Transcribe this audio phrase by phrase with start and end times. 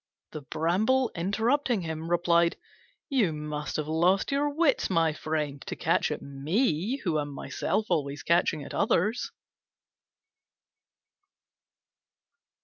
[0.31, 2.57] The Bramble, interrupting him, replied,
[3.07, 7.85] "You must have lost your wits, my friend, to catch at me, who am myself
[7.91, 9.29] always catching at others."